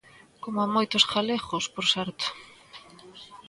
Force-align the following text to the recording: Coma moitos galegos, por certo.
Coma 0.43 0.65
moitos 0.75 1.03
galegos, 1.15 1.65
por 1.73 1.85
certo. 1.93 2.25